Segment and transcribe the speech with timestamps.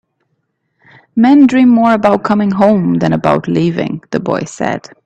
[1.15, 4.89] "Men dream more about coming home than about leaving," the boy said.